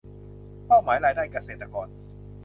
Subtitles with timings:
[0.67, 1.87] เป้าหมายรายได้เกษตรกร